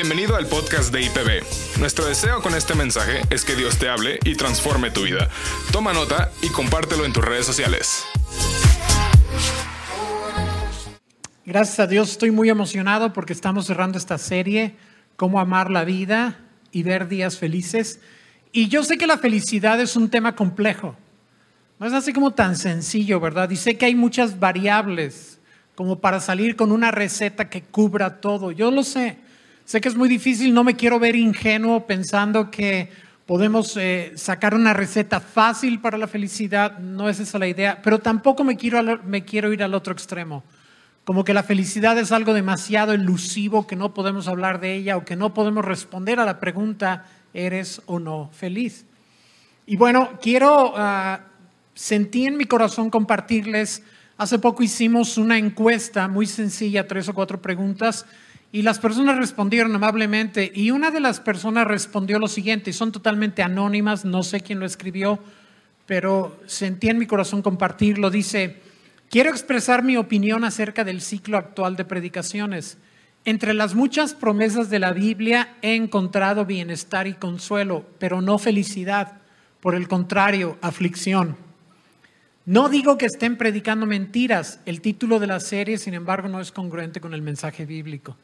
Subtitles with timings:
[0.00, 1.80] Bienvenido al podcast de IPB.
[1.80, 5.28] Nuestro deseo con este mensaje es que Dios te hable y transforme tu vida.
[5.72, 8.04] Toma nota y compártelo en tus redes sociales.
[11.44, 14.76] Gracias a Dios estoy muy emocionado porque estamos cerrando esta serie,
[15.16, 16.38] Cómo amar la vida
[16.70, 17.98] y ver días felices.
[18.52, 20.94] Y yo sé que la felicidad es un tema complejo.
[21.80, 23.50] No es así como tan sencillo, ¿verdad?
[23.50, 25.40] Y sé que hay muchas variables
[25.74, 28.52] como para salir con una receta que cubra todo.
[28.52, 29.26] Yo lo sé.
[29.68, 32.88] Sé que es muy difícil, no me quiero ver ingenuo pensando que
[33.26, 37.98] podemos eh, sacar una receta fácil para la felicidad, no es esa la idea, pero
[37.98, 40.42] tampoco me quiero, me quiero ir al otro extremo,
[41.04, 45.04] como que la felicidad es algo demasiado elusivo, que no podemos hablar de ella o
[45.04, 48.86] que no podemos responder a la pregunta, ¿eres o no feliz?
[49.66, 51.18] Y bueno, quiero, uh,
[51.74, 53.82] sentí en mi corazón compartirles,
[54.16, 58.06] hace poco hicimos una encuesta muy sencilla, tres o cuatro preguntas,
[58.50, 62.92] y las personas respondieron amablemente y una de las personas respondió lo siguiente, y son
[62.92, 65.18] totalmente anónimas, no sé quién lo escribió,
[65.86, 68.10] pero sentí en mi corazón compartirlo.
[68.10, 68.60] Dice,
[69.10, 72.78] quiero expresar mi opinión acerca del ciclo actual de predicaciones.
[73.24, 79.18] Entre las muchas promesas de la Biblia he encontrado bienestar y consuelo, pero no felicidad,
[79.60, 81.36] por el contrario, aflicción.
[82.46, 86.50] No digo que estén predicando mentiras, el título de la serie, sin embargo, no es
[86.50, 88.16] congruente con el mensaje bíblico.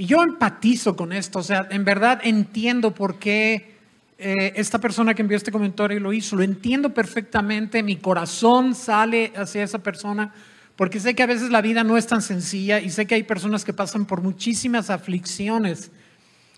[0.00, 3.74] Y yo empatizo con esto, o sea, en verdad entiendo por qué
[4.16, 9.30] eh, esta persona que envió este comentario lo hizo, lo entiendo perfectamente, mi corazón sale
[9.36, 10.32] hacia esa persona,
[10.74, 13.24] porque sé que a veces la vida no es tan sencilla y sé que hay
[13.24, 15.90] personas que pasan por muchísimas aflicciones,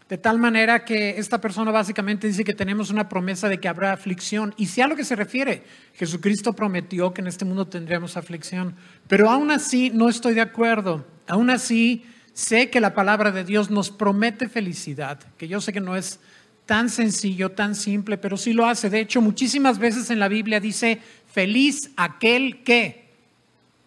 [0.08, 3.92] de tal manera que esta persona básicamente dice que tenemos una promesa de que habrá
[3.92, 4.54] aflicción.
[4.56, 8.76] Y si a lo que se refiere, Jesucristo prometió que en este mundo tendríamos aflicción,
[9.08, 13.70] pero aún así no estoy de acuerdo, aún así sé que la palabra de Dios
[13.70, 16.20] nos promete felicidad, que yo sé que no es
[16.66, 18.88] tan sencillo, tan simple, pero sí lo hace.
[18.88, 23.10] De hecho, muchísimas veces en la Biblia dice, feliz aquel que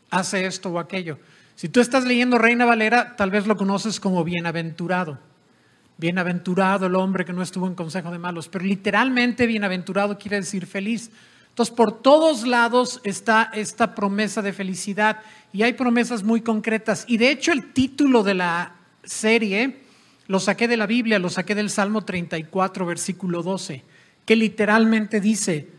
[0.09, 1.17] hace esto o aquello.
[1.55, 5.17] Si tú estás leyendo Reina Valera, tal vez lo conoces como bienaventurado.
[5.97, 10.65] Bienaventurado el hombre que no estuvo en consejo de malos, pero literalmente bienaventurado quiere decir
[10.65, 11.09] feliz.
[11.49, 15.21] Entonces, por todos lados está esta promesa de felicidad
[15.55, 17.05] y hay promesas muy concretas.
[17.07, 19.77] Y de hecho, el título de la serie
[20.27, 23.81] lo saqué de la Biblia, lo saqué del Salmo 34, versículo 12,
[24.25, 25.69] que literalmente dice,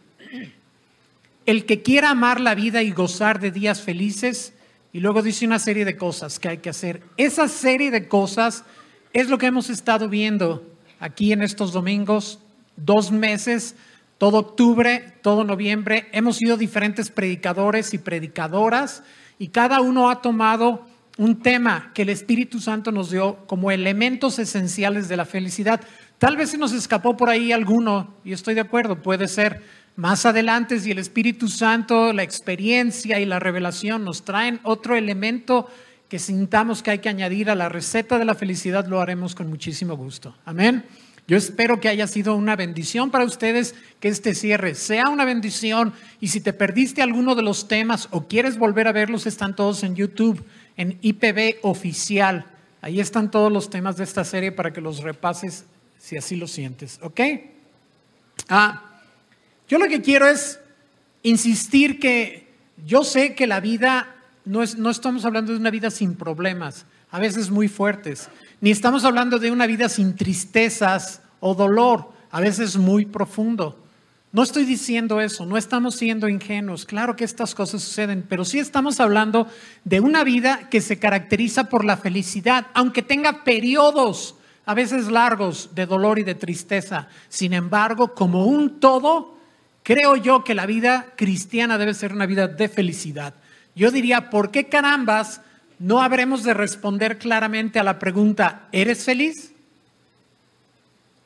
[1.45, 4.55] el que quiera amar la vida y gozar de días felices,
[4.95, 7.03] y luego dice una serie de cosas que hay que hacer.
[7.19, 8.65] Esa serie de cosas
[9.13, 12.39] es lo que hemos estado viendo aquí en estos domingos,
[12.77, 13.77] dos meses
[14.19, 19.03] todo octubre, todo noviembre, hemos sido diferentes predicadores y predicadoras
[19.39, 20.87] y cada uno ha tomado
[21.19, 25.81] un tema que el Espíritu Santo nos dio como elementos esenciales de la felicidad.
[26.19, 29.63] Tal vez se nos escapó por ahí alguno, y estoy de acuerdo, puede ser
[29.97, 35.69] más adelante si el Espíritu Santo, la experiencia y la revelación nos traen otro elemento
[36.09, 39.49] que sintamos que hay que añadir a la receta de la felicidad, lo haremos con
[39.49, 40.37] muchísimo gusto.
[40.45, 40.85] Amén.
[41.29, 45.93] Yo espero que haya sido una bendición para ustedes que este cierre sea una bendición
[46.21, 49.83] y si te perdiste alguno de los temas o quieres volver a verlos, están todos
[49.83, 50.45] en YouTube,
[50.77, 52.47] en IPB oficial.
[52.81, 55.65] Ahí están todos los temas de esta serie para que los repases
[55.99, 57.21] si así lo sientes, ¿ok?
[58.49, 59.01] Ah,
[59.69, 60.61] yo lo que quiero es
[61.25, 62.47] insistir que
[62.85, 66.87] yo sé que la vida, no, es, no estamos hablando de una vida sin problemas,
[67.11, 68.29] a veces muy fuertes
[68.61, 73.79] ni estamos hablando de una vida sin tristezas o dolor, a veces muy profundo.
[74.33, 76.85] No estoy diciendo eso, no estamos siendo ingenuos.
[76.85, 79.47] Claro que estas cosas suceden, pero sí estamos hablando
[79.85, 84.35] de una vida que se caracteriza por la felicidad, aunque tenga periodos
[84.67, 87.09] a veces largos de dolor y de tristeza.
[87.29, 89.39] Sin embargo, como un todo,
[89.83, 93.35] creo yo que la vida cristiana debe ser una vida de felicidad.
[93.75, 95.41] Yo diría, ¿por qué carambas
[95.79, 99.53] no habremos de responder claramente a la pregunta, ¿eres feliz?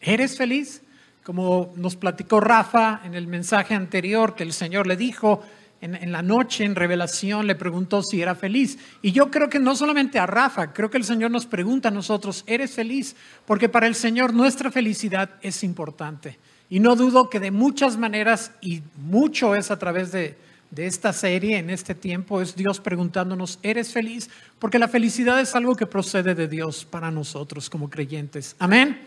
[0.01, 0.83] ¿Eres feliz?
[1.23, 5.43] Como nos platicó Rafa en el mensaje anterior que el Señor le dijo
[5.81, 8.79] en, la noche en revelación, le preguntó si era feliz.
[9.03, 11.93] Y yo creo que no solamente a Rafa, creo que el Señor nos pregunta a
[11.93, 13.17] nosotros, ¿eres feliz?
[13.47, 16.39] Porque para el Señor nuestra felicidad es importante.
[16.69, 20.37] Y no dudo que de muchas maneras, y mucho es a través de,
[20.71, 24.31] de esta serie en este tiempo es Dios preguntándonos, ¿eres feliz?
[24.59, 28.55] Porque la felicidad es algo que procede de Dios para nosotros como creyentes.
[28.59, 29.01] Amén.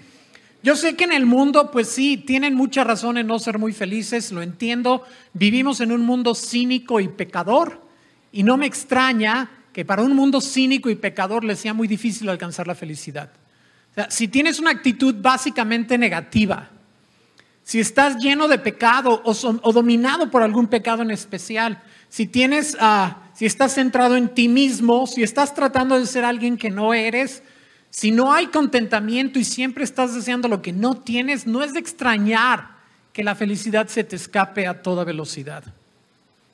[0.61, 3.73] Yo sé que en el mundo, pues sí, tienen mucha razón en no ser muy
[3.73, 5.03] felices, lo entiendo.
[5.33, 7.81] Vivimos en un mundo cínico y pecador
[8.31, 12.29] y no me extraña que para un mundo cínico y pecador les sea muy difícil
[12.29, 13.31] alcanzar la felicidad.
[14.09, 16.69] si tienes una actitud básicamente negativa,
[17.63, 23.13] si estás lleno de pecado o, dominado por algún pecado en especial, si tienes, uh,
[23.33, 27.41] si estás centrado en ti mismo, si estás tratando de ser alguien que no eres,
[27.89, 31.79] si no hay contentamiento y siempre estás deseando lo que no tienes, no es de
[31.79, 32.73] extrañar
[33.13, 35.63] que la felicidad se te escape a toda velocidad.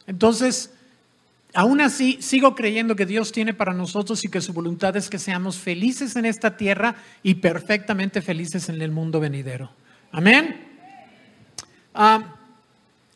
[0.06, 0.72] Entonces,
[1.54, 5.18] aún así, sigo creyendo que Dios tiene para nosotros y que su voluntad es que
[5.18, 9.72] seamos felices en esta tierra y perfectamente felices en el mundo venidero.
[10.12, 10.69] Amén.
[11.94, 12.20] Ah,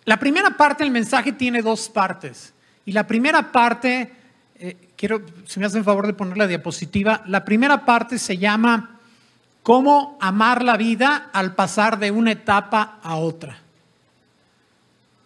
[0.06, 2.54] la primera parte del mensaje tiene dos partes.
[2.86, 4.12] Y la primera parte
[4.56, 9.00] eh, quiero, si me hacen favor de poner la diapositiva, la primera parte se llama
[9.62, 13.58] cómo amar la vida al pasar de una etapa a otra.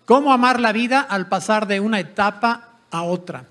[0.05, 3.45] Cómo amar la vida al pasar de una etapa a otra.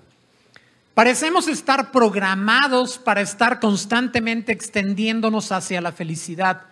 [0.93, 6.63] Parecemos estar programados para estar constantemente extendiéndonos hacia la felicidad.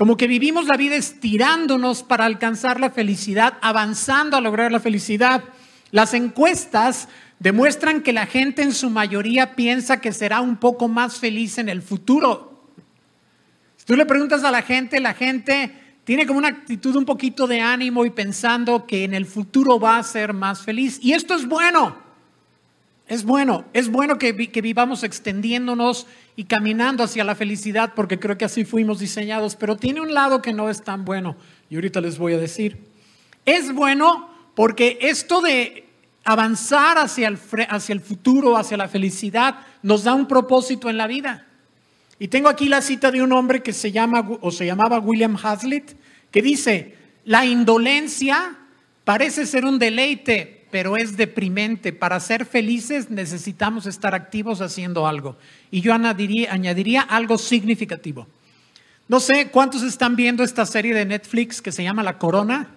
[0.00, 5.44] Como que vivimos la vida estirándonos para alcanzar la felicidad, avanzando a lograr la felicidad.
[5.90, 7.06] Las encuestas
[7.38, 11.68] demuestran que la gente en su mayoría piensa que será un poco más feliz en
[11.68, 12.64] el futuro.
[13.76, 15.70] Si tú le preguntas a la gente, la gente
[16.04, 19.98] tiene como una actitud un poquito de ánimo y pensando que en el futuro va
[19.98, 20.98] a ser más feliz.
[21.02, 22.09] Y esto es bueno.
[23.10, 28.44] Es bueno, es bueno que, vivamos extendiéndonos y caminando hacia la felicidad porque creo que
[28.44, 31.36] así fuimos diseñados, pero tiene un lado que no es tan bueno
[31.68, 32.78] y ahorita les voy a decir.
[33.44, 35.88] Es bueno porque esto de
[36.22, 41.08] avanzar hacia el, hacia el futuro, hacia la felicidad, nos da un propósito en la
[41.08, 41.48] vida.
[42.20, 45.36] Y tengo aquí la cita de un hombre que se llama o se llamaba William
[45.36, 45.96] Hazlitt,
[46.30, 48.56] que dice, la indolencia
[49.02, 51.92] parece ser un deleite, pero es deprimente.
[51.92, 55.36] Para ser felices necesitamos estar activos haciendo algo.
[55.70, 58.26] Y yo añadiría, algo significativo.
[59.08, 62.68] No sé cuántos están viendo esta serie de Netflix que se llama La Corona.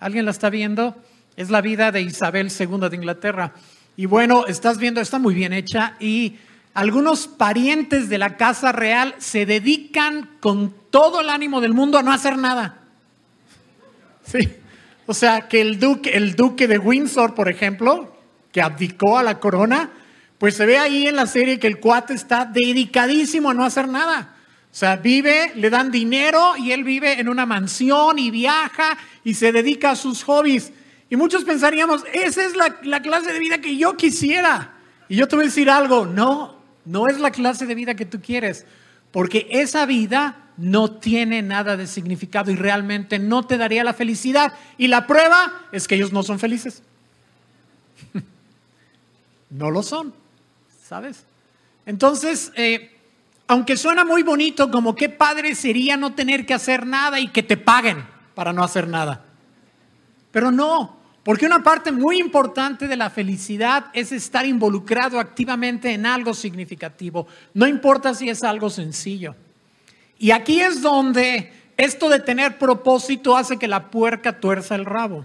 [0.00, 0.96] ¿Alguien la está viendo?
[1.36, 3.54] Es la vida de Isabel II de Inglaterra.
[3.96, 6.36] Y bueno, estás viendo, está muy bien hecha y
[6.74, 12.02] algunos parientes de la Casa Real se dedican con todo el ánimo del mundo a
[12.02, 12.78] no hacer nada.
[14.26, 14.38] Sí.
[15.06, 18.16] O sea, que el duque, el duque de Windsor, por ejemplo,
[18.52, 19.90] que abdicó a la corona,
[20.38, 23.88] pues se ve ahí en la serie que el cuate está dedicadísimo a no hacer
[23.88, 24.34] nada.
[24.74, 29.34] O sea, vive, le dan dinero y él vive en una mansión y viaja y
[29.34, 30.72] se dedica a sus hobbies.
[31.08, 34.74] Y muchos pensaríamos, esa es la, clase de vida que yo quisiera.
[35.08, 38.04] Y yo te voy a decir algo, no, no es la clase de vida que
[38.04, 38.66] tú quieres,
[39.12, 44.54] porque esa vida no tiene nada de significado y realmente no te daría la felicidad.
[44.78, 46.82] Y la prueba es que ellos no son felices.
[49.50, 50.14] no lo son,
[50.82, 51.24] ¿sabes?
[51.86, 52.96] Entonces, eh,
[53.46, 57.42] aunque suena muy bonito, como qué padre sería no tener que hacer nada y que
[57.42, 58.04] te paguen
[58.34, 59.24] para no hacer nada.
[60.30, 66.06] Pero no, porque una parte muy importante de la felicidad es estar involucrado activamente en
[66.06, 67.26] algo significativo.
[67.52, 69.34] No importa si es algo sencillo.
[70.18, 75.24] Y aquí es donde esto de tener propósito hace que la puerca tuerza el rabo.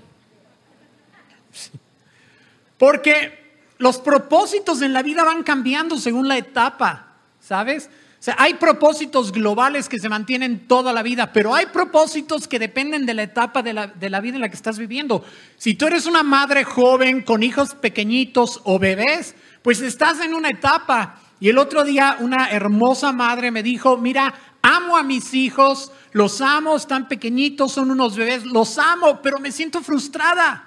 [2.78, 3.40] Porque
[3.78, 7.90] los propósitos en la vida van cambiando según la etapa, ¿sabes?
[8.20, 12.60] O sea, hay propósitos globales que se mantienen toda la vida, pero hay propósitos que
[12.60, 15.24] dependen de la etapa de la, vida en la que estás viviendo.
[15.56, 20.50] Si tú eres una madre joven con hijos pequeñitos o bebés, pues estás en una
[20.50, 21.22] etapa.
[21.40, 26.42] Y el otro día una hermosa madre me dijo, mira, amo a mis hijos, los
[26.42, 30.66] amo, están pequeñitos, son unos bebés, los amo, pero me siento frustrada.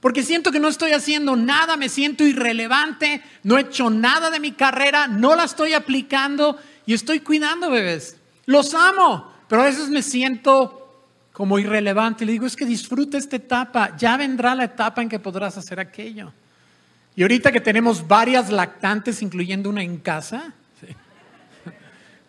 [0.00, 4.40] Porque siento que no estoy haciendo nada, me siento irrelevante, no he hecho nada de
[4.40, 8.16] mi carrera, no la estoy aplicando y estoy cuidando bebés.
[8.44, 10.86] Los amo, pero a veces me siento
[11.32, 12.24] como irrelevante.
[12.24, 15.80] Le digo, es que disfruta esta etapa, ya vendrá la etapa en que podrás hacer
[15.80, 16.32] aquello.
[17.16, 20.54] Y ahorita que tenemos varias lactantes, incluyendo una en casa,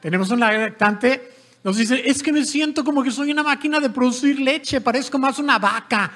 [0.08, 1.34] tenemos una lactante,
[1.66, 5.20] nos dice, es que me siento como que soy una máquina de producir leche, parezco
[5.20, 6.12] más una vaca.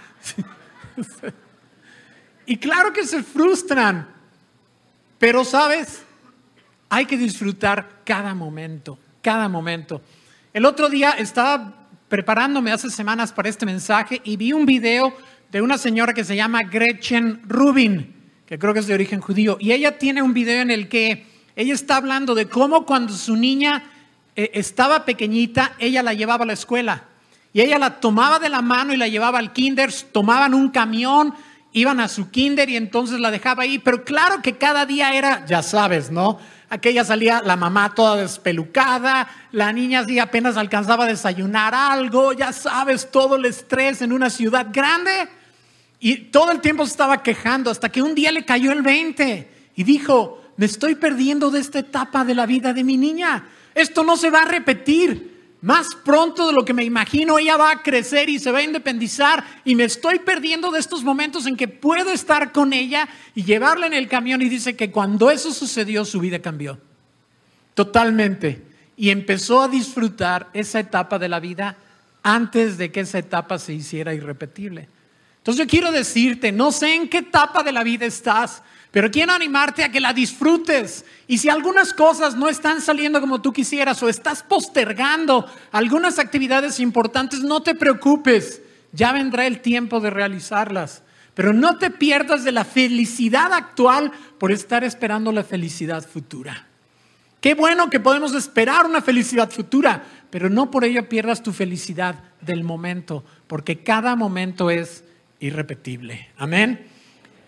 [2.46, 4.08] Y claro que se frustran,
[5.20, 6.04] pero sabes,
[6.90, 10.02] hay que disfrutar cada momento, cada momento.
[10.54, 15.14] El otro día estaba preparándome hace semanas para este mensaje y vi un video
[15.52, 19.58] de una señora que se llama Gretchen Rubin, que creo que es de origen judío,
[19.60, 23.36] y ella tiene un video en el que ella está hablando de cómo cuando su
[23.36, 23.84] niña
[24.36, 27.06] eh, estaba pequeñita, ella la llevaba a la escuela.
[27.54, 31.34] Y ella la tomaba de la mano y la llevaba al kinder, tomaban un camión
[31.74, 35.46] iban a su kinder y entonces la dejaba ahí, pero claro que cada día era,
[35.46, 36.40] ya sabes, ¿no?
[36.70, 42.54] Aquella salía la mamá toda despelucada, la niña así apenas alcanzaba a desayunar algo, ya
[42.54, 45.12] sabes, todo el estrés en una ciudad grande.
[46.00, 49.52] Y todo el tiempo se estaba quejando hasta que un día le cayó el 20
[49.76, 53.48] y dijo, me estoy perdiendo de esta etapa de la vida de mi niña.
[53.74, 55.56] Esto no se va a repetir.
[55.62, 58.64] Más pronto de lo que me imagino, ella va a crecer y se va a
[58.64, 63.44] independizar y me estoy perdiendo de estos momentos en que puedo estar con ella y
[63.44, 66.78] llevarla en el camión y dice que cuando eso sucedió su vida cambió.
[67.74, 68.62] Totalmente.
[68.96, 71.76] Y empezó a disfrutar esa etapa de la vida
[72.22, 74.88] antes de que esa etapa se hiciera irrepetible.
[75.38, 79.32] Entonces yo quiero decirte, no sé en qué etapa de la vida estás, pero quiero
[79.32, 81.06] animarte a que la disfrutes.
[81.26, 86.80] Y si algunas cosas no están saliendo como tú quisieras o estás postergando algunas actividades
[86.80, 88.62] importantes, no te preocupes.
[88.92, 91.04] Ya vendrá el tiempo de realizarlas.
[91.34, 96.68] Pero no te pierdas de la felicidad actual por estar esperando la felicidad futura.
[97.40, 102.16] Qué bueno que podemos esperar una felicidad futura, pero no por ello pierdas tu felicidad
[102.42, 105.06] del momento, porque cada momento es
[105.40, 106.30] irrepetible.
[106.38, 106.91] Amén.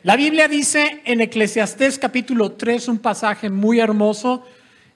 [0.03, 4.45] La Biblia dice en Eclesiastés capítulo 3 un pasaje muy hermoso.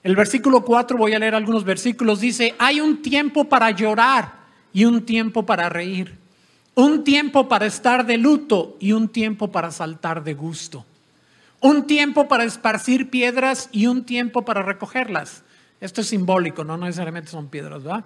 [0.02, 4.34] El versículo 4, voy a leer algunos versículos, dice, hay un tiempo para llorar
[4.70, 6.18] y un tiempo para reír,
[6.74, 10.84] un tiempo para estar de luto y un tiempo para saltar de gusto,
[11.60, 15.42] un tiempo para esparcir piedras y un tiempo para recogerlas.
[15.80, 18.04] Esto es simbólico, no, no necesariamente son piedras, ¿va?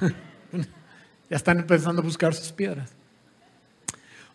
[1.30, 2.95] ya están empezando a buscar sus piedras.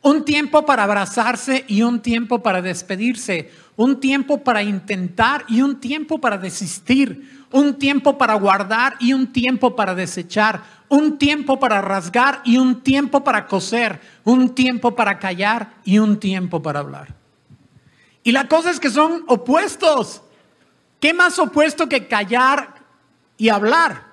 [0.04, 3.52] Un tiempo para abrazarse y un tiempo para despedirse.
[3.76, 7.46] Un tiempo para intentar y un tiempo para desistir.
[7.52, 10.64] Un tiempo para guardar y un tiempo para desechar.
[10.90, 14.02] Un tiempo para rasgar y un tiempo para coser.
[14.24, 17.16] Un tiempo para callar y un tiempo para hablar.
[18.24, 20.24] Y la cosa es que son opuestos.
[21.00, 22.76] ¿Qué más opuesto que callar
[23.38, 24.12] y hablar?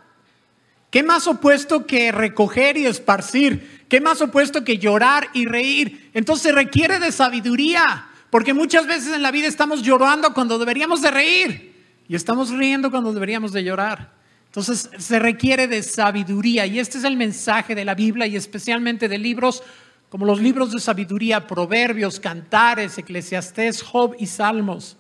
[0.91, 3.78] ¿Qué más opuesto que recoger y esparcir?
[3.89, 6.11] ¿Qué más opuesto que llorar y reír?
[6.13, 11.11] Entonces requiere de sabiduría, porque muchas veces en la vida estamos llorando cuando deberíamos de
[11.11, 11.75] reír
[12.07, 14.13] y estamos riendo cuando deberíamos de llorar.
[14.47, 19.09] Entonces se requiere de sabiduría y este es el mensaje de la Biblia y especialmente
[19.09, 19.63] de libros
[20.09, 24.97] como los libros de sabiduría, Proverbios, Cantares, Eclesiastés, Job y Salmos.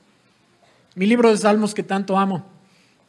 [0.95, 2.45] Mi libro de Salmos que tanto amo.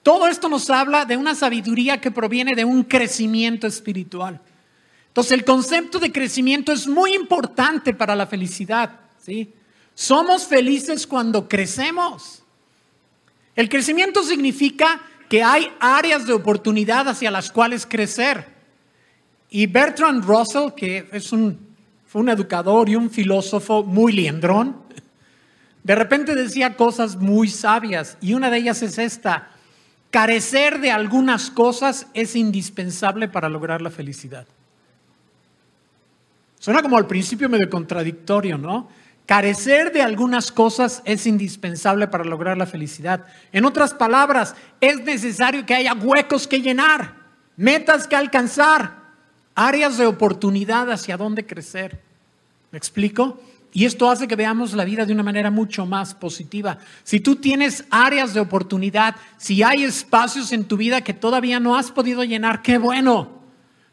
[0.02, 4.42] Todo esto nos habla de una sabiduría que proviene de un crecimiento espiritual.
[5.20, 9.02] Entonces el concepto de crecimiento es muy importante para la felicidad.
[9.22, 9.52] ¿sí?
[9.94, 12.42] Somos felices cuando crecemos.
[13.54, 18.46] El crecimiento significa que hay áreas de oportunidad hacia las cuales crecer.
[19.50, 21.60] Y Bertrand Russell, que es un,
[22.08, 24.78] fue un educador y un filósofo muy liendrón,
[25.84, 29.52] de repente decía cosas muy sabias y una de ellas es esta,
[30.12, 34.48] carecer de algunas cosas es indispensable para lograr la felicidad.
[36.60, 38.90] Suena como al principio medio contradictorio, ¿no?
[39.26, 43.26] Carecer de algunas cosas es indispensable para lograr la felicidad.
[43.52, 47.16] En otras palabras, es necesario que haya huecos que llenar,
[47.56, 48.98] metas que alcanzar,
[49.56, 52.02] áreas de oportunidad hacia dónde crecer.
[52.72, 53.40] ¿Me explico?
[53.72, 56.80] Y esto hace que veamos la vida de una manera mucho más positiva.
[57.04, 61.78] Si tú tienes áreas de oportunidad, si hay espacios en tu vida que todavía no
[61.78, 63.39] has podido llenar, qué bueno.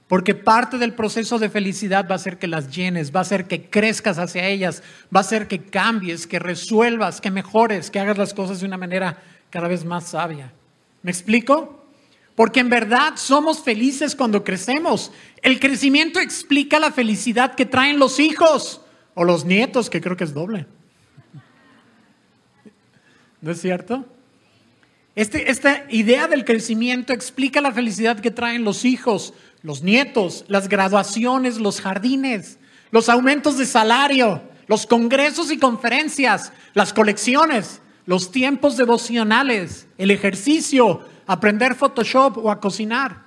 [0.08, 3.46] Porque parte del proceso de felicidad va a ser que las llenes, va a ser
[3.46, 4.82] que crezcas hacia ellas,
[5.14, 8.78] va a ser que cambies, que resuelvas, que mejores, que hagas las cosas de una
[8.78, 9.20] manera
[9.50, 10.52] cada vez más sabia.
[11.02, 11.84] ¿Me explico?
[12.36, 15.10] Porque en verdad somos felices cuando crecemos.
[15.42, 18.82] El crecimiento explica la felicidad que traen los hijos
[19.14, 20.66] o los nietos, que creo que es doble.
[23.40, 24.04] ¿No es cierto?
[25.16, 29.32] Este, esta idea del crecimiento explica la felicidad que traen los hijos,
[29.62, 32.58] los nietos, las graduaciones, los jardines,
[32.90, 41.00] los aumentos de salario, los congresos y conferencias, las colecciones, los tiempos devocionales, el ejercicio,
[41.26, 43.24] aprender Photoshop o a cocinar.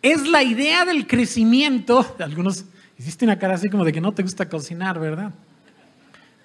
[0.00, 2.16] Es la idea del crecimiento.
[2.18, 2.64] Algunos
[2.98, 5.30] hiciste una cara así como de que no te gusta cocinar, ¿verdad?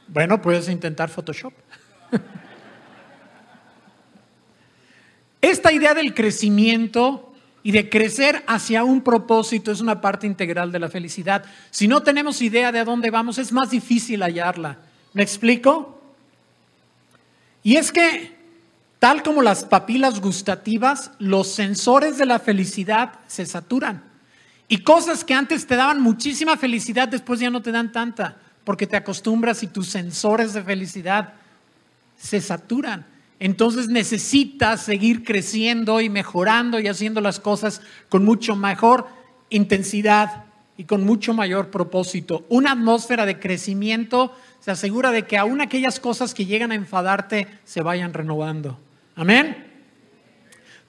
[0.09, 1.53] Bueno, puedes intentar Photoshop.
[5.41, 10.79] Esta idea del crecimiento y de crecer hacia un propósito es una parte integral de
[10.79, 11.45] la felicidad.
[11.71, 14.77] Si no tenemos idea de a dónde vamos, es más difícil hallarla.
[15.13, 16.01] ¿Me explico?
[17.63, 18.37] Y es que,
[18.99, 24.03] tal como las papilas gustativas, los sensores de la felicidad se saturan.
[24.67, 28.37] Y cosas que antes te daban muchísima felicidad, después ya no te dan tanta.
[28.63, 31.33] porque te acostumbras y tus sensores de felicidad
[32.15, 33.03] se saturan.
[33.39, 39.07] Entonces necesitas seguir creciendo y mejorando y haciendo las cosas con mucho mejor
[39.49, 40.45] intensidad
[40.77, 42.45] y con mucho mayor propósito.
[42.49, 47.47] Una atmósfera de crecimiento se asegura de que aún aquellas cosas que llegan a enfadarte
[47.63, 48.79] se vayan renovando.
[49.15, 49.67] Amén.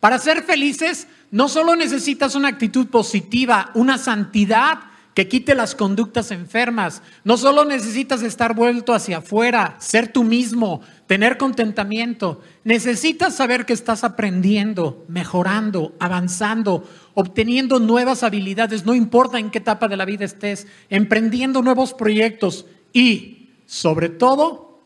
[0.01, 6.31] Para ser felices no solo necesitas una actitud positiva, una santidad que quite las conductas
[6.31, 7.03] enfermas.
[7.25, 12.41] No solo necesitas estar vuelto hacia afuera, ser tú mismo, tener contentamiento.
[12.65, 19.89] Necesitas saber que estás aprendiendo, mejorando, avanzando, obteniendo nuevas habilidades, no importa en qué etapa
[19.89, 24.79] de la vida estés, emprendiendo nuevos proyectos y, sobre todo,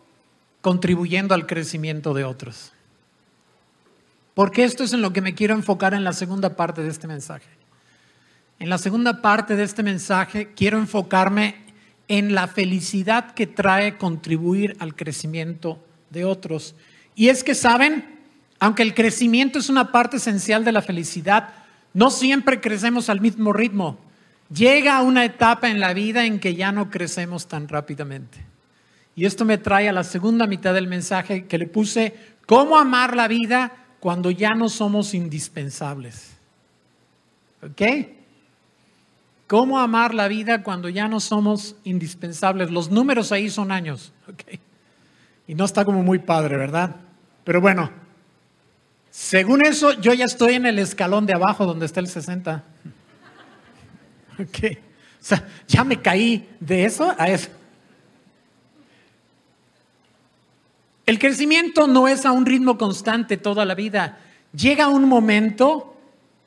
[0.63, 2.73] contribuyendo al crecimiento de otros.
[4.33, 7.07] Porque esto es en lo que me quiero enfocar en la segunda parte de este
[7.07, 7.49] mensaje.
[8.59, 11.57] En la segunda parte de este mensaje quiero enfocarme
[12.09, 16.75] en la felicidad que trae contribuir al crecimiento de otros.
[17.15, 18.19] Y es que, ¿saben?
[18.61, 21.51] Aunque el crecimiento es una parte esencial de la felicidad,
[21.93, 23.99] no siempre crecemos al mismo ritmo.
[24.53, 28.39] Llega una etapa en la vida en que ya no crecemos tan rápidamente.
[29.17, 32.15] Y esto me trae a la segunda mitad del mensaje que le puse,
[32.47, 36.33] ¿cómo amar la vida cuando ya no somos indispensables?
[37.63, 37.83] ¿Ok?
[39.55, 42.73] ¿Cómo amar la vida cuando ya no somos indispensables?
[42.73, 44.13] Los números ahí son años.
[44.29, 44.59] ¿ok?
[45.47, 46.97] Y no está como muy padre, ¿verdad?
[47.45, 47.89] Pero bueno,
[49.13, 52.65] según eso, yo ya estoy en el escalón de abajo donde está el 60.
[54.41, 54.77] ¿Ok?
[54.77, 54.77] O
[55.21, 57.49] sea, ya me caí de eso a eso.
[61.07, 64.19] El crecimiento no es a un ritmo constante toda la vida.
[64.53, 65.97] Llega un momento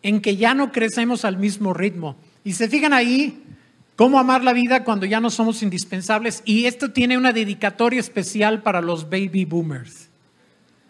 [0.03, 2.17] en que ya no crecemos al mismo ritmo.
[2.47, 3.43] Y se fijan ahí
[3.97, 6.43] cómo amar la vida cuando ya no somos indispensables.
[6.45, 10.07] Y esto tiene una dedicatoria especial para los baby boomers.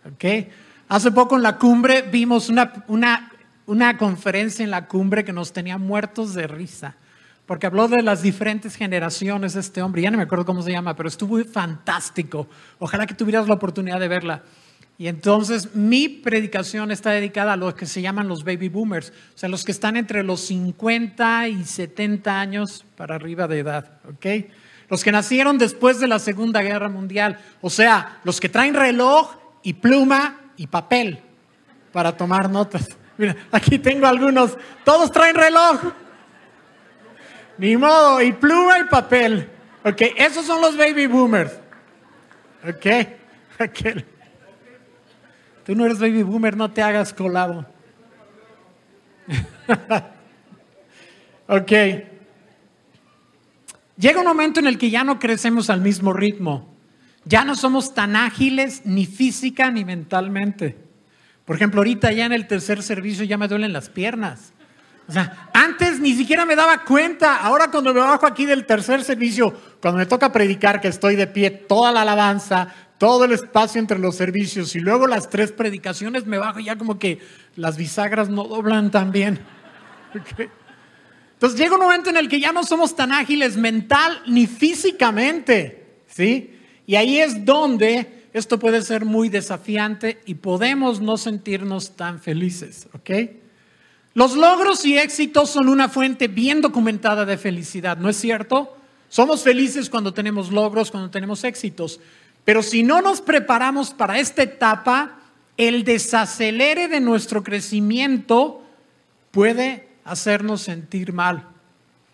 [0.06, 0.50] ¿Ok?
[0.88, 3.32] Hace poco en la cumbre vimos una, una,
[3.66, 6.96] una conferencia en la cumbre que nos tenía muertos de risa.
[7.48, 10.04] Porque habló de las diferentes generaciones de este hombre.
[10.04, 12.48] Ya no me acuerdo cómo se llama, pero estuvo fantástico.
[12.78, 14.44] Ojalá que tuvieras la oportunidad de verla.
[15.00, 19.38] Y entonces mi predicación está dedicada a los que se llaman los baby boomers, o
[19.38, 24.48] sea, los que están entre los 50 y 70 años para arriba de edad, ¿ok?
[24.90, 29.36] Los que nacieron después de la Segunda Guerra Mundial, o sea, los que traen reloj
[29.62, 31.20] y pluma y papel
[31.92, 32.88] para tomar notas.
[33.18, 35.80] Mira, aquí tengo algunos, todos traen reloj.
[37.60, 39.50] Ni modo, y pluma y papel.
[39.84, 41.54] Ok, esos son los baby boomers.
[42.64, 42.86] Ok,
[43.60, 44.17] ok.
[45.68, 47.66] Tú no eres baby boomer, no te hagas colado.
[51.50, 51.72] ok.
[53.98, 56.74] Llega un momento en el que ya no crecemos al mismo ritmo.
[57.26, 60.78] Ya no somos tan ágiles ni física ni mentalmente.
[61.44, 64.54] Por ejemplo, ahorita ya en el tercer servicio ya me duelen las piernas.
[65.10, 67.36] O sea, antes ni siquiera me daba cuenta.
[67.36, 71.28] Ahora cuando me bajo aquí del tercer servicio, cuando me toca predicar que estoy de
[71.28, 76.26] pie, toda la alabanza, todo el espacio entre los servicios y luego las tres predicaciones
[76.26, 77.20] me bajo ya como que
[77.56, 79.40] las bisagras no doblan tan bien.
[81.34, 86.00] Entonces llega un momento en el que ya no somos tan ágiles mental ni físicamente,
[86.08, 86.56] ¿sí?
[86.88, 92.88] Y ahí es donde esto puede ser muy desafiante y podemos no sentirnos tan felices,
[92.94, 93.12] ¿ok?
[94.16, 98.76] Los logros y éxitos son una fuente bien documentada de felicidad, ¿no es cierto?
[99.10, 102.00] Somos felices cuando tenemos logros, cuando tenemos éxitos,
[102.48, 105.18] pero si no nos preparamos para esta etapa,
[105.58, 108.64] el desacelere de nuestro crecimiento
[109.32, 111.46] puede hacernos sentir mal.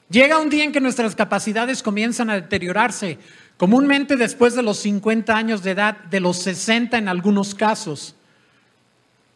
[0.10, 3.20] Llega un día en que nuestras capacidades comienzan a deteriorarse,
[3.58, 8.16] comúnmente después de los 50 años de edad, de los 60 en algunos casos.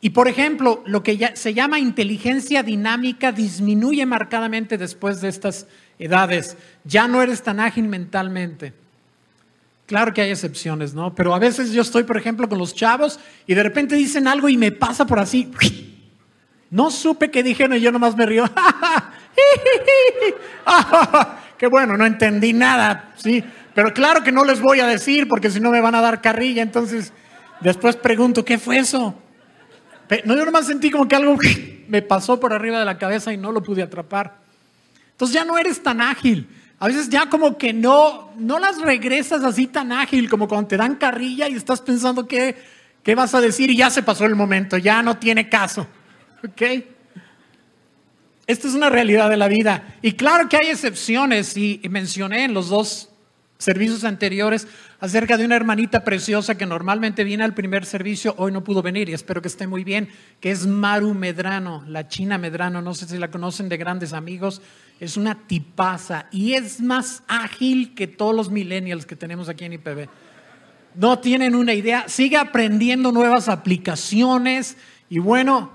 [0.02, 5.68] Y por ejemplo, lo que se llama inteligencia dinámica disminuye marcadamente después de estas
[6.00, 6.58] edades.
[6.86, 8.87] Ya no eres tan ágil mentalmente.
[9.88, 11.16] Claro que hay excepciones, ¿no?
[11.16, 14.50] Pero a veces yo estoy, por ejemplo, con los chavos y de repente dicen algo
[14.50, 15.50] y me pasa por así.
[16.70, 18.44] No supe qué dijeron y yo nomás me río.
[21.58, 23.42] Qué bueno, no entendí nada, ¿sí?
[23.74, 26.22] Pero claro que no les voy a decir porque si no me van a dar
[26.22, 26.62] carrilla.
[26.62, 27.14] Entonces,
[27.62, 29.16] después pregunto, ¿qué fue eso?
[30.26, 31.38] No, yo nomás sentí como que algo
[31.88, 34.36] me pasó por arriba de la cabeza y no lo pude atrapar.
[35.12, 36.48] Entonces ya no eres tan ágil.
[36.80, 40.78] A veces ya como que no, no las regresas así tan ágil como cuando te
[40.78, 42.56] dan carrilla y estás pensando qué,
[43.04, 45.88] qué vas a decir y ya se pasó el momento, ya no tiene caso.
[46.48, 46.62] ¿Ok?
[48.46, 49.96] Esta es una realidad de la vida.
[50.02, 53.10] Y claro que hay excepciones y mencioné en los dos
[53.58, 54.68] servicios anteriores
[55.00, 59.10] acerca de una hermanita preciosa que normalmente viene al primer servicio, hoy no pudo venir
[59.10, 60.10] y espero que esté muy bien,
[60.40, 64.62] que es Maru Medrano, la china Medrano, no sé si la conocen de grandes amigos,
[65.00, 69.74] es una tipaza y es más ágil que todos los millennials que tenemos aquí en
[69.74, 70.08] IPB.
[70.96, 74.78] No tienen una idea, sigue aprendiendo nuevas aplicaciones
[75.10, 75.72] y bueno,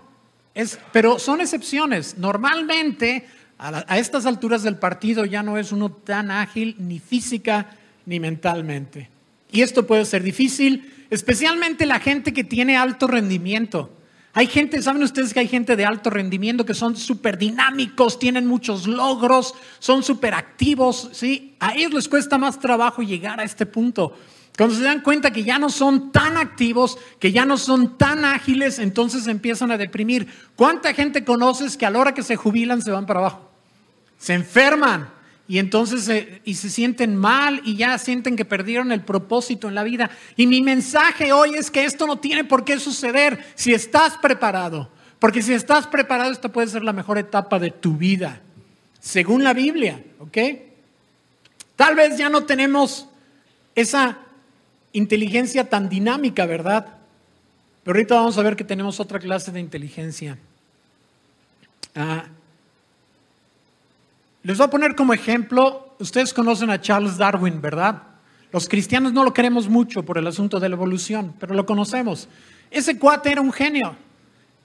[0.55, 2.19] es, pero son excepciones.
[2.19, 3.27] Normalmente
[3.59, 7.71] a, estas alturas del partido ya no es uno tan ágil ni física
[8.07, 9.09] ni mentalmente.
[9.53, 13.97] Y esto puede ser difícil, especialmente la gente que tiene alto rendimiento.
[14.35, 18.47] Hay gente, ¿saben ustedes que hay gente de alto rendimiento que son súper dinámicos, tienen
[18.47, 21.11] muchos logros, son súper activos?
[21.13, 21.55] ¿sí?
[21.61, 24.17] A ellos les cuesta más trabajo llegar a este punto.
[24.57, 28.25] Cuando se dan cuenta que ya no son tan activos, que ya no son tan
[28.25, 30.29] ágiles, entonces empiezan a deprimir.
[30.57, 33.51] ¿Cuánta gente conoces que a la hora que se jubilan se van para abajo?
[34.19, 35.11] Se enferman
[35.49, 39.75] y entonces se, y se sienten mal y ya sienten que perdieron el propósito en
[39.75, 40.11] la vida.
[40.37, 44.89] Y mi mensaje hoy es que esto no tiene por qué suceder si estás preparado.
[45.19, 48.41] Porque si estás preparado, esta puede ser la mejor etapa de tu vida,
[48.99, 50.39] según la Biblia, ¿ok?
[51.77, 53.09] Tal vez ya no tenemos
[53.77, 54.19] esa
[54.93, 56.99] inteligencia tan dinámica, ¿verdad?
[57.85, 60.39] Pero ahorita vamos a ver que tenemos otra clase de inteligencia.
[61.95, 62.25] Ah,
[64.43, 68.03] les voy a poner como ejemplo, ustedes conocen a Charles Darwin, ¿verdad?
[68.53, 72.29] Los cristianos no lo queremos mucho por el asunto de la evolución, pero lo conocemos.
[72.71, 73.97] Ese cuate era un genio.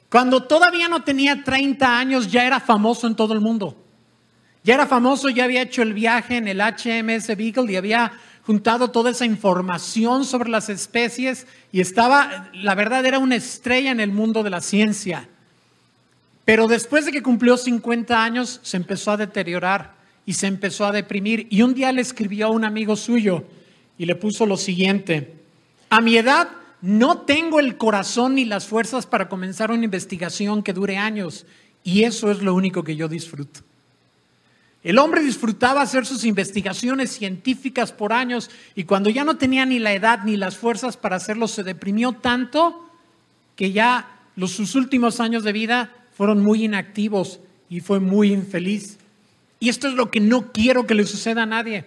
[0.09, 3.77] Cuando todavía no tenía 30 años ya era famoso en todo el mundo.
[4.63, 8.11] Ya era famoso, ya había hecho el viaje en el HMS Beagle y había
[8.45, 13.99] juntado toda esa información sobre las especies y estaba, la verdad, era una estrella en
[13.99, 15.29] el mundo de la ciencia.
[16.47, 20.93] Pero después de que cumplió 50 años, se empezó a deteriorar y se empezó a
[20.93, 21.45] deprimir.
[21.49, 23.43] Y un día le escribió a un amigo suyo
[23.97, 25.33] y le puso lo siguiente,
[25.89, 26.47] a mi edad
[26.81, 31.45] no tengo el corazón ni las fuerzas para comenzar una investigación que dure años
[31.83, 33.59] y eso es lo único que yo disfruto.
[34.85, 39.79] El hombre disfrutaba hacer sus investigaciones científicas por años y cuando ya no tenía ni
[39.79, 42.89] la edad ni las fuerzas para hacerlo, se deprimió tanto
[43.57, 48.97] que ya los, sus últimos años de vida fueron muy inactivos y fue muy infeliz.
[49.59, 51.85] Y esto es lo que no quiero que le suceda a nadie.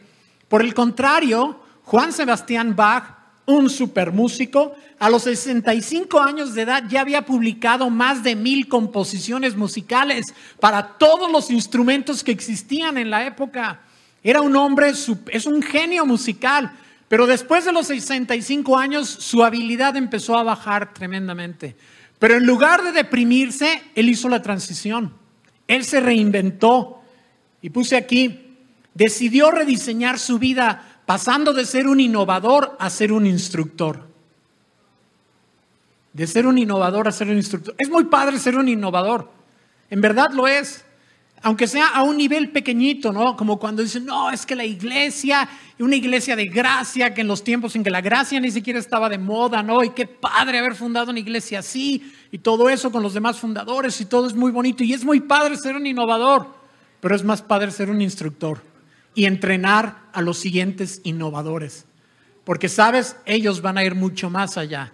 [0.48, 4.74] Por el contrario, Juan Sebastián Bach un super músico.
[4.98, 10.98] A los 65 años de edad ya había publicado más de mil composiciones musicales para
[10.98, 13.80] todos los instrumentos que existían en la época.
[14.22, 16.70] Era un hombre, es un genio musical,
[17.08, 21.76] pero después de los 65 años su habilidad empezó a bajar tremendamente.
[22.20, 25.14] Pero en lugar de deprimirse, él hizo la transición.
[25.66, 27.02] Él se reinventó.
[27.62, 28.58] Y puse aquí,
[28.94, 34.06] decidió rediseñar su vida pasando de ser un innovador a ser un instructor.
[36.12, 37.74] De ser un innovador a ser un instructor.
[37.78, 39.30] Es muy padre ser un innovador.
[39.88, 40.84] En verdad lo es.
[41.42, 43.34] Aunque sea a un nivel pequeñito, ¿no?
[43.34, 45.48] Como cuando dicen, no, es que la iglesia,
[45.78, 49.08] una iglesia de gracia, que en los tiempos en que la gracia ni siquiera estaba
[49.08, 49.82] de moda, ¿no?
[49.82, 53.98] Y qué padre haber fundado una iglesia así, y todo eso con los demás fundadores,
[54.02, 54.84] y todo es muy bonito.
[54.84, 56.46] Y es muy padre ser un innovador,
[57.00, 58.62] pero es más padre ser un instructor
[59.14, 61.86] y entrenar a los siguientes innovadores.
[62.44, 64.92] Porque sabes, ellos van a ir mucho más allá.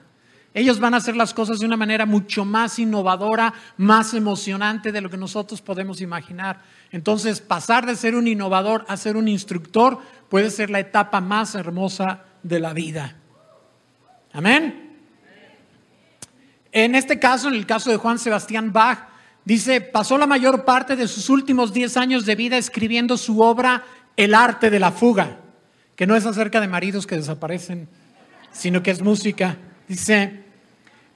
[0.56, 5.02] Ellos van a hacer las cosas de una manera mucho más innovadora, más emocionante de
[5.02, 6.62] lo que nosotros podemos imaginar.
[6.90, 9.98] Entonces, pasar de ser un innovador a ser un instructor
[10.30, 13.16] puede ser la etapa más hermosa de la vida.
[14.32, 14.96] Amén.
[16.72, 19.08] En este caso, en el caso de Juan Sebastián Bach,
[19.44, 23.84] dice, pasó la mayor parte de sus últimos 10 años de vida escribiendo su obra
[24.16, 25.36] el arte de la fuga,
[25.96, 27.90] que no es acerca de maridos que desaparecen,
[28.52, 29.58] sino que es música.
[29.86, 30.45] Dice,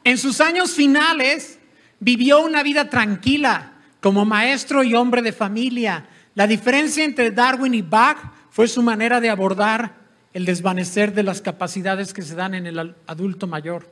[0.05, 1.59] en sus años finales
[1.99, 6.07] vivió una vida tranquila como maestro y hombre de familia.
[6.35, 8.19] La diferencia entre Darwin y Bach
[8.51, 9.95] fue su manera de abordar
[10.33, 13.89] el desvanecer de las capacidades que se dan en el adulto mayor.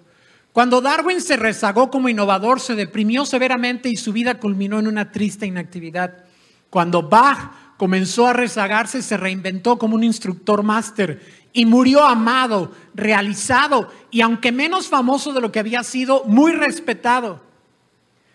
[0.52, 5.12] Cuando Darwin se rezagó como innovador, se deprimió severamente y su vida culminó en una
[5.12, 6.24] triste inactividad.
[6.70, 11.20] Cuando Bach comenzó a rezagarse, se reinventó como un instructor máster
[11.58, 17.42] y murió amado, realizado y aunque menos famoso de lo que había sido, muy respetado.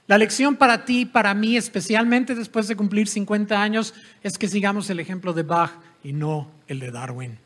[0.07, 4.49] La lección para ti y para mí, especialmente después de cumplir 50 años, es que
[4.49, 5.71] sigamos el ejemplo de Bach
[6.03, 7.39] y no el de Darwin.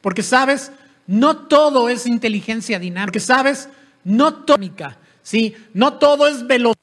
[0.00, 0.72] Porque sabes,
[1.06, 3.68] no todo es inteligencia dinámica, porque sabes,
[4.04, 4.64] no todo,
[5.22, 5.54] ¿sí?
[5.74, 6.78] no todo es velocidad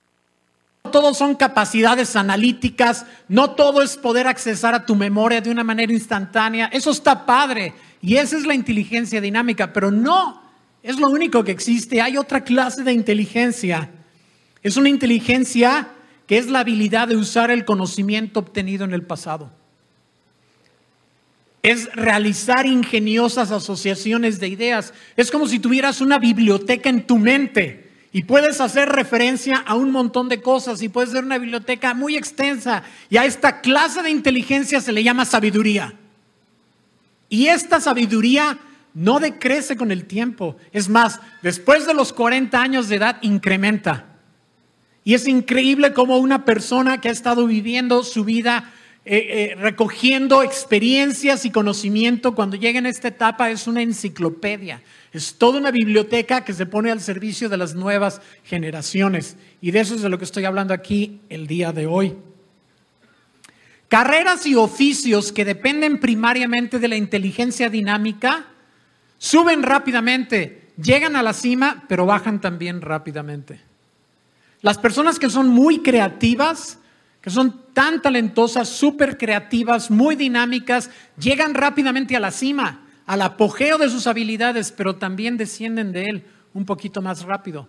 [0.92, 5.94] todo son capacidades analíticas, no todo es poder accesar a tu memoria de una manera
[5.94, 6.68] instantánea.
[6.74, 10.42] Eso está padre Y esa es la inteligencia dinámica, pero no
[10.84, 12.02] es lo único que existe.
[12.02, 13.90] Hay otra clase de inteligencia.
[14.64, 15.90] Es una inteligencia
[16.28, 19.52] que es la habilidad de usar el conocimiento obtenido en el pasado.
[21.62, 24.94] Es realizar ingeniosas asociaciones de ideas.
[25.18, 29.92] Es como si tuvieras una biblioteca en tu mente y puedes hacer referencia a un
[29.92, 32.84] montón de cosas y puede ser una biblioteca muy extensa.
[33.10, 35.99] Y a esta clase de inteligencia se le llama sabiduría.
[37.30, 38.58] Y esta sabiduría
[38.94, 40.58] no decrece con el tiempo.
[40.72, 44.06] Es más, después de los 40 años de edad incrementa.
[45.04, 48.74] Y es increíble cómo una persona que ha estado viviendo su vida
[49.06, 54.84] eh, eh, recogiendo experiencias y conocimiento, cuando llega en esta etapa es una enciclopedia.
[55.13, 59.38] Es toda una biblioteca que se pone al servicio de las nuevas generaciones.
[59.62, 62.18] Y de eso es de lo que estoy hablando aquí el día de hoy.
[63.89, 68.45] Carreras y oficios que dependen primariamente de la inteligencia dinámica
[69.17, 73.60] suben rápidamente, llegan a la cima, pero bajan también rápidamente.
[74.62, 76.78] Las personas que son muy creativas,
[77.19, 83.80] que son tan talentosas, súper creativas, muy dinámicas, llegan rápidamente a la cima, al apogeo
[83.80, 87.67] de sus habilidades, pero también descienden de él un poquito más rápido.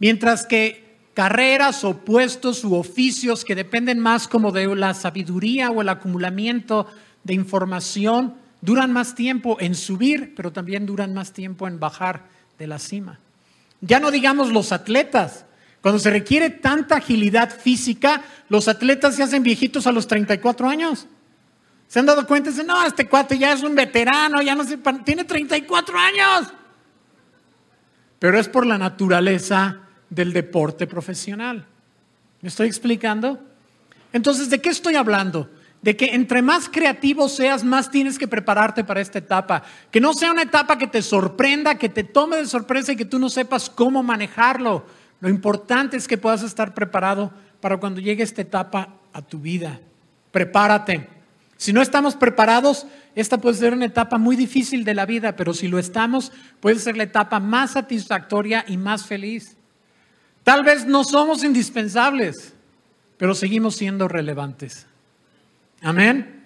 [0.00, 0.89] Mientras que
[1.20, 6.86] carreras o puestos u oficios que dependen más como de la sabiduría o el acumulamiento
[7.24, 12.24] de información, duran más tiempo en subir, pero también duran más tiempo en bajar
[12.58, 13.18] de la cima.
[13.82, 15.44] Ya no digamos los atletas.
[15.82, 21.06] Cuando se requiere tanta agilidad física, los atletas se hacen viejitos a los 34 años.
[21.86, 22.48] ¿Se han dado cuenta?
[22.48, 26.50] Dicen, no, este cuate ya es un veterano, ya no sé, tiene 34 años.
[28.18, 29.80] Pero es por la naturaleza
[30.10, 31.66] del deporte profesional.
[32.42, 33.38] ¿Me estoy explicando?
[34.12, 35.48] Entonces, ¿de qué estoy hablando?
[35.82, 39.62] De que entre más creativo seas, más tienes que prepararte para esta etapa.
[39.90, 43.04] Que no sea una etapa que te sorprenda, que te tome de sorpresa y que
[43.04, 44.84] tú no sepas cómo manejarlo.
[45.20, 49.80] Lo importante es que puedas estar preparado para cuando llegue esta etapa a tu vida.
[50.32, 51.08] Prepárate.
[51.56, 55.52] Si no estamos preparados, esta puede ser una etapa muy difícil de la vida, pero
[55.52, 59.58] si lo estamos, puede ser la etapa más satisfactoria y más feliz.
[60.44, 62.54] Tal vez no somos indispensables,
[63.16, 64.86] pero seguimos siendo relevantes.
[65.82, 66.40] Amén.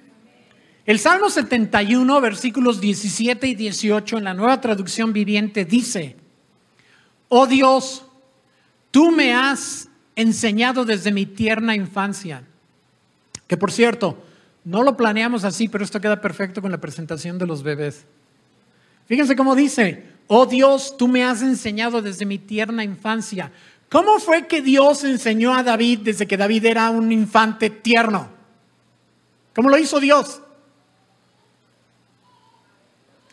[0.86, 6.16] El Salmo 71, versículos 17 y 18 en la nueva traducción viviente dice,
[7.28, 8.04] oh Dios,
[8.90, 12.42] tú me has enseñado desde mi tierna infancia,
[13.46, 14.22] que por cierto,
[14.64, 18.04] no lo planeamos así, pero esto queda perfecto con la presentación de los bebés.
[19.06, 23.52] Fíjense cómo dice, oh Dios, tú me has enseñado desde mi tierna infancia.
[23.94, 28.28] ¿Cómo fue que Dios enseñó a David desde que David era un infante tierno?
[29.54, 30.40] ¿Cómo lo hizo Dios?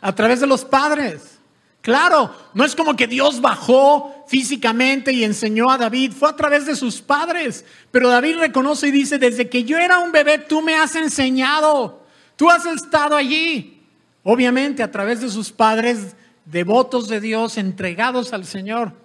[0.02, 1.39] A través de los padres.
[1.82, 6.67] Claro, no es como que Dios bajó físicamente y enseñó a David, fue a través
[6.67, 7.65] de sus padres.
[7.89, 12.04] Pero David reconoce y dice, desde que yo era un bebé, tú me has enseñado,
[12.36, 13.82] tú has estado allí.
[14.21, 19.01] Obviamente a través de sus padres, devotos de Dios, entregados al Señor.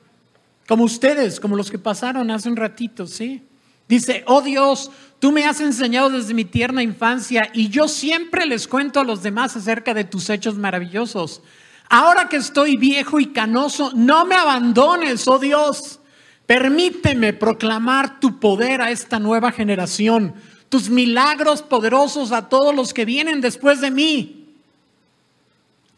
[0.67, 3.43] Como ustedes, como los que pasaron hace un ratito, ¿sí?
[3.89, 8.67] Dice, oh Dios, tú me has enseñado desde mi tierna infancia y yo siempre les
[8.67, 11.43] cuento a los demás acerca de tus hechos maravillosos.
[11.89, 16.01] Ahora que estoy viejo y canoso, no me abandones, oh Dios.
[16.47, 20.35] Permíteme proclamar tu poder a esta nueva generación,
[20.69, 24.55] tus milagros poderosos a todos los que vienen después de mí.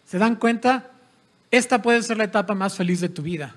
[0.06, 0.90] ¿Se dan cuenta?
[1.50, 3.54] Esta puede ser la etapa más feliz de tu vida.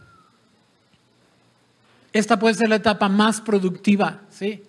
[2.14, 4.64] Esta puede ser la etapa más productiva, ¿sí?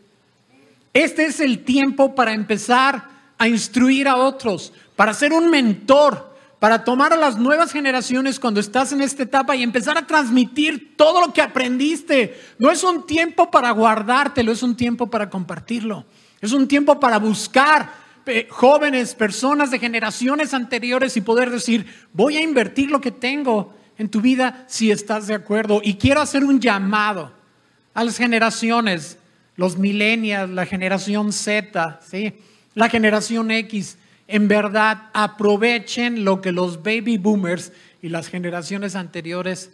[0.92, 6.84] Este es el tiempo para empezar a instruir a otros, para ser un mentor, para
[6.84, 11.20] tomar a las nuevas generaciones cuando estás en esta etapa y empezar a transmitir todo
[11.20, 12.38] lo que aprendiste.
[12.58, 16.04] No es un tiempo para guardártelo, es un tiempo para compartirlo.
[16.40, 17.90] Es un tiempo para buscar
[18.26, 23.74] eh, jóvenes, personas de generaciones anteriores y poder decir, voy a invertir lo que tengo
[24.02, 25.80] en tu vida si estás de acuerdo.
[25.82, 27.32] Y quiero hacer un llamado
[27.94, 29.16] a las generaciones,
[29.56, 32.34] los millennials, la generación Z, ¿sí?
[32.74, 33.96] la generación X.
[34.26, 39.70] En verdad, aprovechen lo que los baby boomers y las generaciones anteriores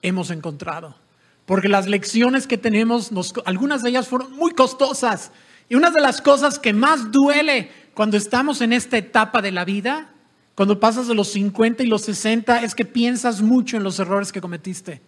[0.00, 0.96] hemos encontrado.
[1.44, 3.10] Porque las lecciones que tenemos,
[3.44, 5.30] algunas de ellas fueron muy costosas.
[5.68, 9.66] Y una de las cosas que más duele cuando estamos en esta etapa de la
[9.66, 10.08] vida
[10.58, 14.32] cuando pasas de los 50 y los 60 es que piensas mucho en los errores
[14.32, 15.00] que cometiste.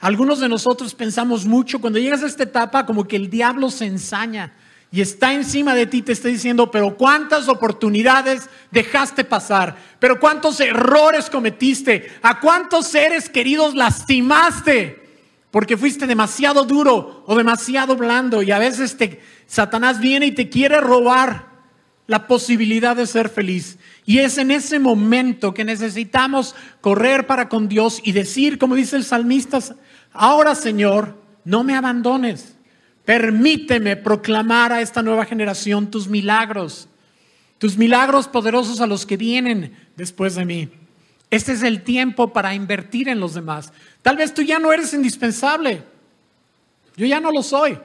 [0.00, 3.86] Algunos de nosotros pensamos mucho, cuando llegas a esta etapa como que el diablo se
[3.86, 4.52] ensaña
[4.92, 10.60] y está encima de ti, te está diciendo, pero cuántas oportunidades dejaste pasar, pero cuántos
[10.60, 15.08] errores cometiste, a cuántos seres queridos lastimaste,
[15.50, 18.94] porque fuiste demasiado duro o demasiado blando y a veces
[19.46, 21.45] Satanás viene y te quiere robar
[22.06, 23.78] la posibilidad de ser feliz.
[24.04, 28.96] Y es en ese momento que necesitamos correr para con Dios y decir, como dice
[28.96, 29.58] el salmista,
[30.12, 32.56] ahora Señor, no me abandones.
[33.04, 36.88] Permíteme proclamar a esta nueva generación tus milagros,
[37.58, 40.68] tus milagros poderosos a los que vienen después de mí.
[41.30, 43.72] Este es el tiempo para invertir en los demás.
[44.02, 45.82] Tal vez tú ya no eres indispensable.
[46.96, 47.78] Yo ya no lo soy,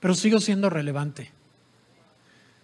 [0.00, 1.33] pero sigo siendo relevante.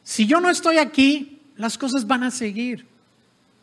[0.02, 2.86] Si yo no estoy aquí, las cosas van a seguir.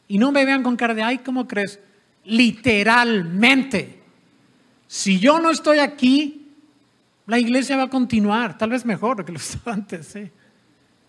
[0.07, 1.79] Y no me vean con cara de, ay, ¿cómo crees?
[2.23, 4.01] Literalmente.
[4.87, 6.47] Si yo no estoy aquí,
[7.25, 10.13] la iglesia va a continuar, tal vez mejor que lo estaba antes.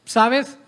[0.04, 0.58] ¿Sabes?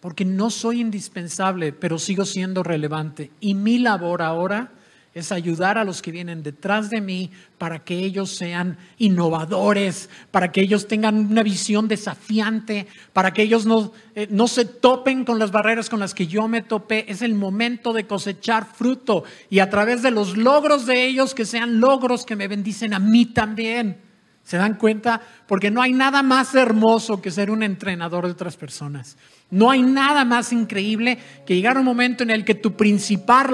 [0.00, 3.30] Porque no soy indispensable, pero sigo siendo relevante.
[3.40, 4.72] Y mi labor ahora
[5.16, 10.52] es ayudar a los que vienen detrás de mí para que ellos sean innovadores, para
[10.52, 15.38] que ellos tengan una visión desafiante, para que ellos no, eh, no se topen con
[15.38, 17.10] las barreras con las que yo me topé.
[17.10, 21.46] Es el momento de cosechar fruto y a través de los logros de ellos que
[21.46, 23.96] sean logros que me bendicen a mí también.
[24.42, 25.22] ¿Se dan cuenta?
[25.48, 29.16] Porque no hay nada más hermoso que ser un entrenador de otras personas.
[29.50, 33.50] No hay nada más increíble que llegar a un momento en el que tu principal,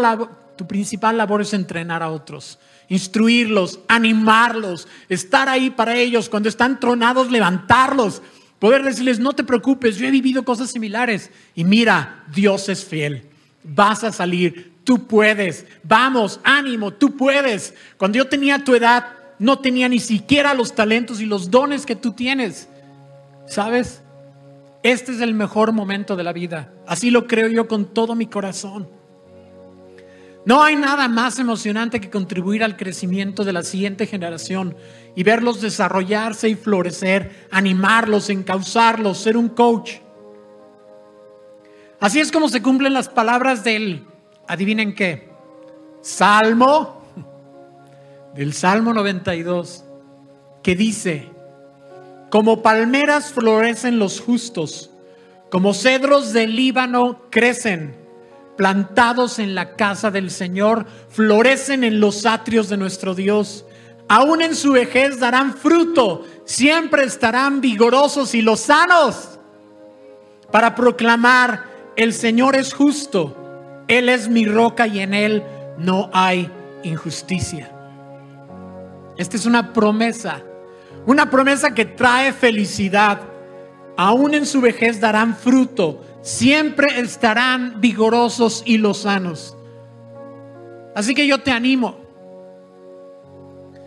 [0.67, 6.29] principal labor es entrenar a otros, instruirlos, animarlos, estar ahí para ellos.
[6.29, 8.23] Cuando están tronados, levantarlos,
[8.59, 11.31] poder decirles, no te preocupes, yo he vivido cosas similares.
[11.55, 13.27] Y mira, Dios es fiel.
[13.65, 15.67] Vas a salir, tú puedes.
[15.83, 17.75] Vamos, ánimo, tú puedes.
[17.97, 19.07] Cuando yo tenía tu edad,
[19.39, 22.69] no tenía ni siquiera los talentos y los dones que tú tienes.
[23.47, 24.03] ¿Sabes?
[24.83, 26.73] Este es el mejor momento de la vida.
[26.87, 28.89] Así lo creo yo con todo mi corazón.
[30.45, 34.77] No hay nada más emocionante que contribuir al crecimiento de la siguiente generación
[35.15, 39.99] y verlos desarrollarse y florecer, animarlos, encauzarlos, ser un coach.
[42.01, 44.05] Así es como se cumplen las palabras del,
[44.49, 45.31] adivinen qué,
[46.01, 47.03] Salmo
[48.35, 49.85] del Salmo 92,
[50.63, 51.31] que dice,
[52.31, 54.91] como palmeras florecen los justos,
[55.51, 57.95] como cedros del Líbano crecen,
[58.57, 63.65] plantados en la casa del Señor, florecen en los atrios de nuestro Dios.
[64.09, 69.33] Aún en su vejez darán fruto, siempre estarán vigorosos y lozanos
[70.53, 71.65] para proclamar,
[71.97, 75.43] el Señor es justo, Él es mi roca y en Él
[75.79, 76.49] no hay
[76.85, 77.71] injusticia.
[79.17, 80.43] Esta es una promesa,
[81.07, 83.21] una promesa que trae felicidad.
[83.97, 89.57] Aún en su vejez darán fruto, siempre estarán vigorosos y lozanos.
[90.95, 91.99] Así que yo te animo.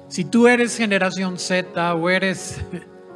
[0.07, 2.61] Si tú eres generación Z o eres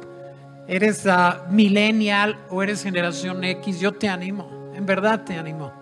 [0.68, 5.72] eres uh, millennial o eres generación X, yo te animo, en verdad te animo.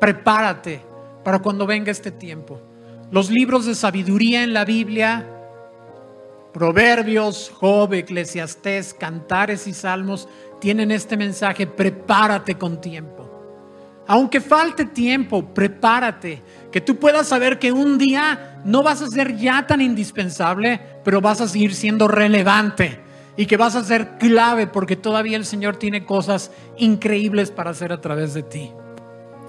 [0.00, 0.80] Prepárate
[1.24, 2.60] para cuando venga este tiempo.
[3.10, 5.30] Los libros de sabiduría en la Biblia
[6.54, 10.28] Proverbios, Job, Eclesiastés, Cantares y Salmos
[10.64, 13.30] tienen este mensaje, prepárate con tiempo.
[14.06, 19.36] Aunque falte tiempo, prepárate, que tú puedas saber que un día no vas a ser
[19.36, 22.98] ya tan indispensable, pero vas a seguir siendo relevante
[23.36, 27.92] y que vas a ser clave porque todavía el Señor tiene cosas increíbles para hacer
[27.92, 28.72] a través de ti.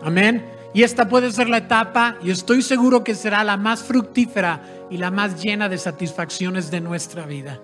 [0.04, 0.46] Amén.
[0.74, 4.98] Y esta puede ser la etapa, y estoy seguro que será la más fructífera y
[4.98, 7.62] la más llena de satisfacciones de nuestra vida.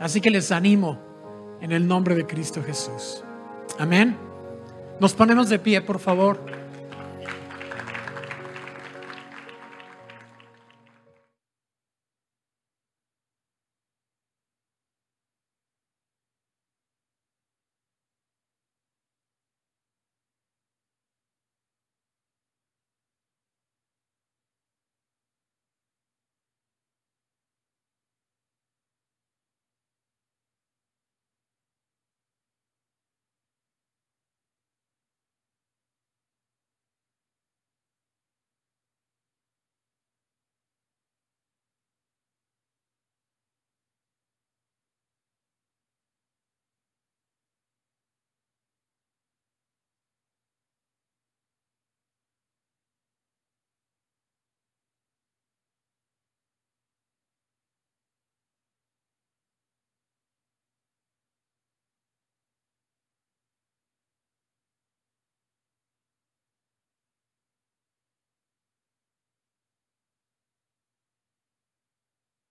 [0.00, 1.09] Así que les animo
[1.60, 3.22] en el nombre de Cristo Jesús.
[3.78, 4.16] Amén.
[5.00, 6.40] Nos ponemos de pie, por favor.